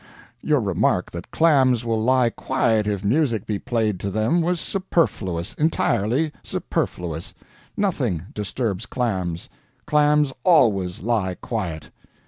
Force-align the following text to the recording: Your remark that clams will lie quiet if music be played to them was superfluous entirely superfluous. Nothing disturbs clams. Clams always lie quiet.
Your 0.41 0.59
remark 0.61 1.11
that 1.11 1.29
clams 1.29 1.85
will 1.85 2.01
lie 2.01 2.31
quiet 2.31 2.87
if 2.87 3.03
music 3.03 3.45
be 3.45 3.59
played 3.59 3.99
to 3.99 4.09
them 4.09 4.41
was 4.41 4.59
superfluous 4.59 5.53
entirely 5.59 6.31
superfluous. 6.41 7.35
Nothing 7.77 8.23
disturbs 8.33 8.87
clams. 8.87 9.47
Clams 9.85 10.33
always 10.43 11.03
lie 11.03 11.35
quiet. 11.35 11.91